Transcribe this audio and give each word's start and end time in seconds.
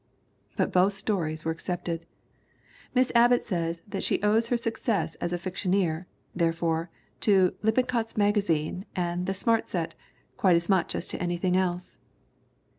But 0.57 0.71
both 0.71 0.93
stories 0.93 1.45
were 1.45 1.51
accepted. 1.51 2.07
Miss 2.95 3.11
Abbott 3.13 3.43
says 3.43 3.83
that 3.87 4.01
she 4.01 4.19
owes 4.23 4.47
her 4.47 4.57
success 4.57 5.13
as 5.21 5.31
a 5.31 5.37
fictioneer, 5.37 6.07
therefore, 6.35 6.89
to 7.19 7.53
Lippincotfs 7.63 8.17
Magazine 8.17 8.87
and 8.95 9.27
the 9.27 9.35
Smart 9.35 9.69
Set 9.69 9.93
quite 10.37 10.55
as 10.55 10.67
much 10.67 10.95
as 10.95 11.07
to 11.09 11.21
anything 11.21 11.55
else. 11.55 11.99